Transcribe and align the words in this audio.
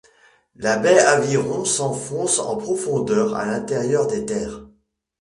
La 0.55 0.77
baie 0.79 0.97
Aviron 0.97 1.63
s'enfonce 1.63 2.39
en 2.39 2.57
profondeur 2.57 3.35
à 3.35 3.45
l'intérieur 3.45 4.07
des 4.07 4.25
terres. 4.25 4.65